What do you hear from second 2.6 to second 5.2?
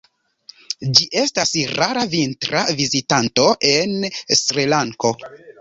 vizitanto en Srilanko.